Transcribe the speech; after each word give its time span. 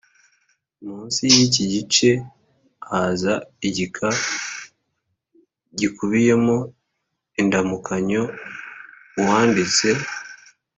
Munsi 0.87 1.21
y 1.35 1.37
iki 1.45 1.63
gice 1.73 2.09
haza 2.89 3.33
igika 3.67 4.07
gikubiyemo 5.79 6.57
indamukanyo 7.41 8.21
uwanditse 9.19 9.87